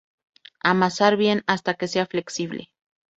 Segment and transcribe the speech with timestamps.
[0.63, 2.71] Amasar bien hasta que sea flexible.